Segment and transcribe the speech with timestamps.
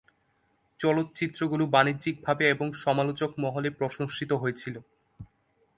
[0.79, 4.75] চলচ্চিত্রগুলি বাণিজ্যিকভাবে এবং সমালোচক মহলে প্রশংসিত হয়েছিল।